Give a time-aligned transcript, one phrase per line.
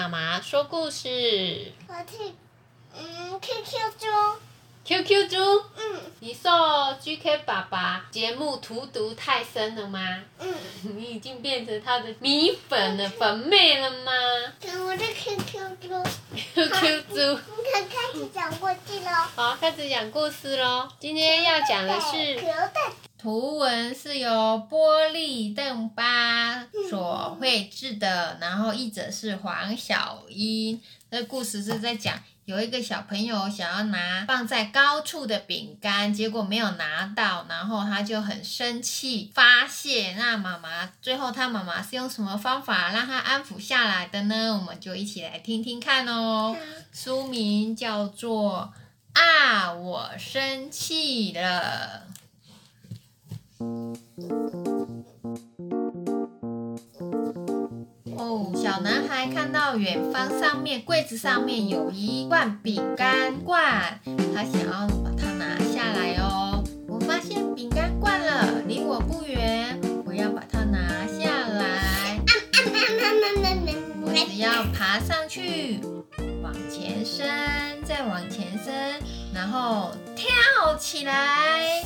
[0.00, 1.70] 妈妈说故事。
[1.86, 2.34] 我听，
[2.96, 4.06] 嗯，QQ 猪
[4.82, 5.36] ，QQ 猪，
[5.76, 6.48] 嗯你受
[6.98, 10.00] GK 爸爸节目荼毒太深了吗？
[10.38, 10.54] 嗯，
[10.96, 14.10] 你已经变成他的米粉了，粉妹了吗
[14.86, 16.02] 我的 QQ 猪
[16.54, 17.38] ，？QQ 猪，
[17.70, 19.10] 开始讲故事喽。
[19.36, 20.88] 好，开始讲故事喽。
[20.98, 22.40] 今天要讲的是
[23.20, 24.30] 图文是由
[24.70, 30.80] 玻璃邓巴所绘制的，然后译者是黄小英。
[31.10, 40.14] 这故事是在讲有一个小朋友想要拿放在高处的饼干，结果没有拿到，然后他就很生气发泄。
[40.16, 44.56] 那妈妈最后他妈妈是用什么方法让他安抚下来的呢？
[44.58, 46.56] 我们就一起来听听看哦。
[46.90, 48.72] 书名叫做
[49.20, 52.04] 《啊，我生气了》。
[58.16, 64.00] 哦，小男孩看到远方上面柜子上面有一罐饼干罐，
[64.34, 66.64] 他想要把它拿下来哦。
[66.88, 72.18] 我发现饼干罐了，离我不远，我要把它拿下来。
[74.02, 75.80] 我只要爬上去，
[76.42, 77.26] 往前伸，
[77.84, 78.72] 再往前伸，
[79.34, 81.82] 然后跳起来。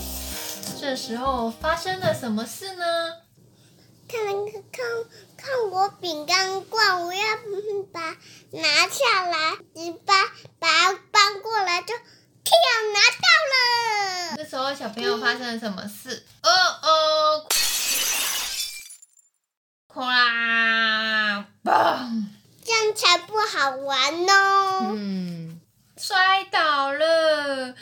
[0.84, 2.84] 这时候发生了什么事呢？
[4.06, 4.84] 看看看
[5.34, 8.00] 看我饼干罐，我要嗯把
[8.50, 10.14] 拿下来，你把
[10.58, 12.54] 把它搬过来就跳
[12.92, 14.36] 拿到了。
[14.36, 16.22] 这时候小朋友发生了什么事？
[16.42, 16.50] 哦
[16.82, 17.46] 哦，
[19.88, 22.26] 哐啦，嘣！
[22.62, 24.92] 这样才不好玩哦。
[24.94, 25.62] 嗯，
[25.96, 27.74] 摔倒了。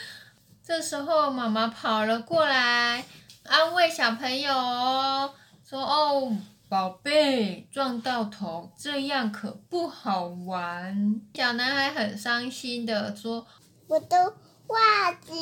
[0.65, 3.05] 这时候妈妈跑了过来，
[3.43, 5.33] 安慰小朋友哦，
[5.69, 6.37] 说：“哦，
[6.69, 13.45] 宝贝，撞到头，这样可不好玩。”小男孩很伤心的说
[13.87, 14.35] 我的
[14.67, 15.33] 袜子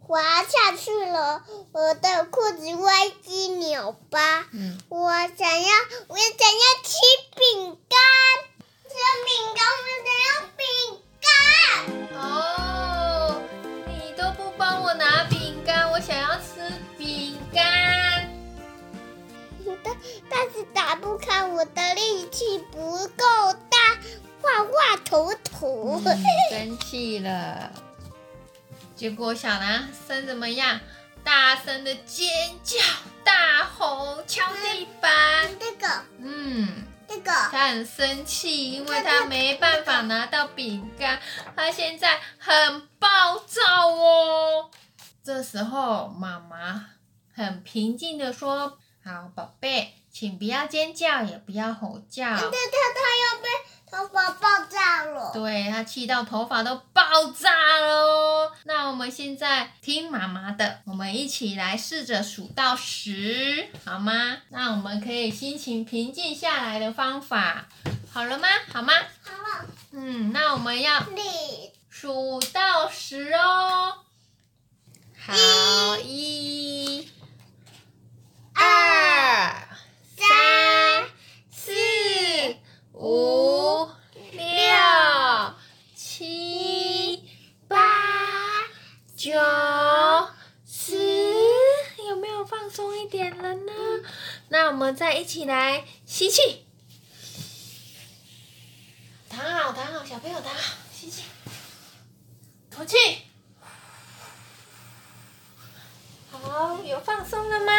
[0.00, 2.92] 滑下去了，我的裤子歪
[3.24, 4.40] 七扭八。
[4.52, 5.68] ：“嗯，我想要，
[6.08, 6.98] 我想要吃
[7.36, 7.98] 饼干，
[8.82, 8.90] 吃
[9.24, 10.62] 饼干，我想要饼
[11.20, 11.28] 干。
[12.18, 12.57] 哦，
[14.58, 18.28] 帮我拿饼干，我想要吃饼干。”
[19.84, 19.96] 但
[20.28, 23.78] 但是打不开，我的力气不够大，
[24.42, 26.02] 画画头头。
[26.04, 26.16] 嗯，
[26.50, 27.70] 生气了。
[28.96, 30.80] 结果小男生怎么样？
[31.22, 32.26] 大声的尖
[32.64, 32.78] 叫、
[33.22, 35.50] 大吼、敲地板。
[35.60, 35.86] 这个
[36.18, 41.18] 嗯，这个，他很生气，因为他没办法拿到饼干，
[41.56, 44.70] 他现在很暴躁哦。
[45.24, 46.86] 这时候，妈妈
[47.34, 52.48] 很平静的说：“好，宝贝，请不要尖叫，也不要吼叫。”但他
[52.94, 53.48] 他要被
[53.90, 55.30] 头发爆炸了。
[55.32, 56.76] 对他气到头发都
[57.08, 58.52] 爆炸了哦。
[58.64, 64.36] 那我们现在听妈妈的，我们一起来试着数到十，好吗？
[64.50, 67.66] 那我们可以心情平静下来的方法，
[68.12, 68.46] 好了吗？
[68.70, 68.92] 好吗？
[69.22, 71.02] 好了，嗯，那我们要
[71.88, 73.94] 数到十哦。
[75.18, 75.34] 好，
[76.04, 77.08] 一、
[78.54, 79.66] 二、
[80.14, 81.08] 三、
[81.50, 81.72] 四、
[82.92, 83.88] 五、
[84.32, 84.44] 六、
[85.94, 87.22] 七、
[87.68, 87.76] 八、
[89.14, 89.32] 九、
[90.66, 90.96] 十，
[92.08, 93.72] 有没有放松一点了呢？
[94.58, 96.66] 那我们再一起来吸气，
[99.30, 101.22] 躺好，躺好，小朋友躺好，吸气，
[102.68, 102.96] 吐气。
[106.32, 107.72] 好，有放松了吗？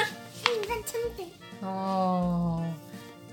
[0.46, 1.30] 嗯在撑饼，
[1.60, 2.64] 哦，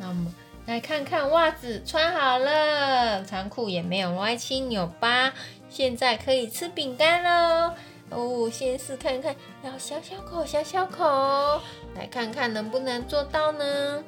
[0.01, 0.35] 那我们
[0.67, 5.33] 来看看袜子穿好了，长裤也没有歪七扭八，
[5.71, 7.77] 现在可以吃饼干喽。
[8.11, 11.61] 哦，先试看看，要小小口，小小口，
[11.95, 14.05] 来看看能不能做到呢？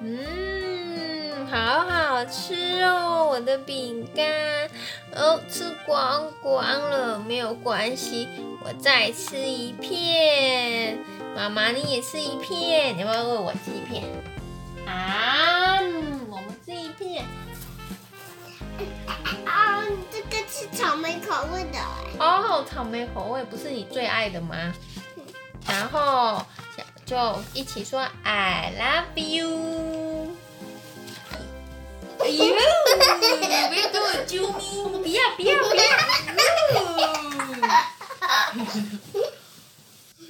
[0.00, 4.70] 嗯，好好吃哦，我的饼干。
[5.14, 8.28] 哦，吃光光了，没有关系，
[8.64, 10.98] 我再吃一片。
[11.34, 14.04] 妈妈，你也吃一片，你要不要为我吃一片？
[14.86, 15.80] 啊，
[16.30, 17.24] 我们吃一片。
[19.44, 21.78] 啊，这个是草莓口味的。
[22.18, 24.74] 哦，草莓口味不是你最爱的吗？
[25.66, 26.44] 然后
[27.04, 27.16] 就
[27.54, 30.36] 一起说 I love you。
[32.20, 32.46] 哎呦，
[33.68, 34.46] 不要跟我啾
[34.98, 34.98] 咪！
[34.98, 35.82] 不要不要不要！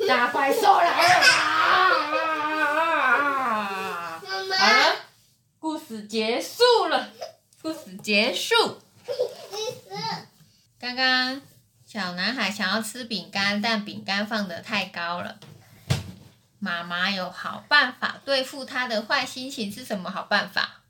[0.06, 1.25] 大怪兽来了！
[1.82, 2.17] 妈妈，
[4.26, 4.55] 好了，
[5.58, 7.08] 故事结束了，
[7.62, 8.79] 故事结束。
[10.81, 11.40] 刚刚
[11.88, 15.40] 小男孩想要吃饼干，但饼干放得太高了。
[16.58, 20.82] 妈妈有好办法对付他的坏心情是什么好办法？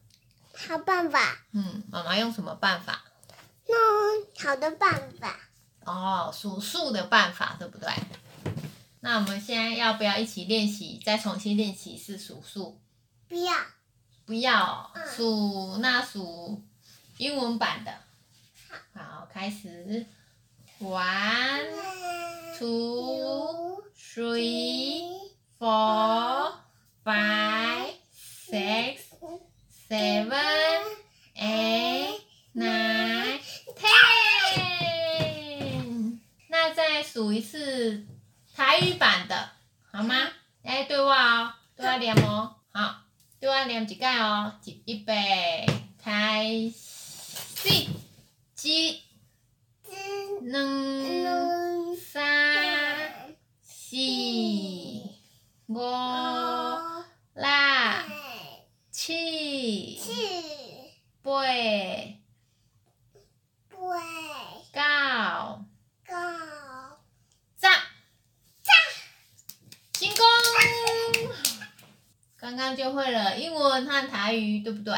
[0.56, 3.04] 好办法，嗯，妈妈用什么办法？
[3.68, 5.38] 那好的办法，
[5.84, 7.88] 哦，数数的办法，对不对？
[8.98, 11.00] 那我们现在要不要一起练习？
[11.06, 12.80] 再重新练习一次数数？
[13.28, 13.54] 不要
[14.26, 16.60] 不要嗯数，那数
[17.18, 17.94] 英文版的。
[18.92, 20.04] 好，开始。
[20.80, 21.66] One,
[22.56, 25.10] two, three,
[25.58, 26.52] four,
[27.04, 29.12] five, six,
[29.88, 30.80] seven,
[31.34, 32.20] eight,
[32.54, 33.40] nine,
[33.76, 34.60] ten。
[36.48, 38.06] 那再数一次
[38.54, 39.50] 台语版的，
[39.90, 40.14] 好吗？
[40.62, 43.02] 来，对我哦，对我念哦，好，
[43.40, 44.52] 对我念一届哦，
[44.86, 45.66] 预备
[46.00, 47.88] 开始，一、
[48.54, 48.68] 只
[50.42, 53.96] 两、三、四、
[55.66, 55.78] 五、
[57.34, 57.44] 六、
[58.90, 60.00] 七、
[61.22, 61.32] 八、
[64.72, 64.78] 九、
[66.06, 66.14] 高
[67.60, 67.66] 十，
[69.92, 70.22] 成功！
[72.36, 74.96] 刚刚就会了英文和台语，对不对？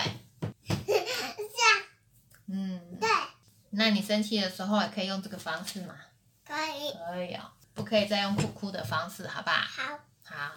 [3.80, 5.94] 那你生气的时候也可以用这个方式嘛？
[6.46, 9.56] 可以，可以哦，不可以再用哭哭的方式，好不好？
[9.56, 10.52] 好，好，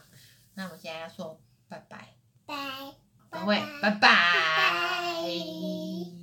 [0.55, 1.39] 那我们现在要说，
[1.69, 2.09] 拜拜，
[2.45, 2.55] 拜，
[3.29, 6.22] 拜拜，拜拜。